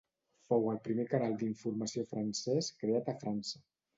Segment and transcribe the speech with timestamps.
[0.45, 3.63] Fou el primer canal d'informació francès creat a França.